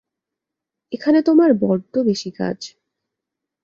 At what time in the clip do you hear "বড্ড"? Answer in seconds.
1.61-1.93